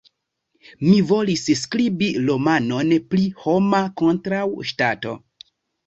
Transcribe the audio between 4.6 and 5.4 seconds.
Ŝtato.